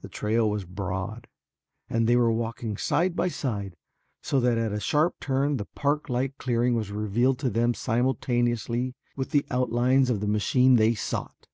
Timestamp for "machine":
10.26-10.74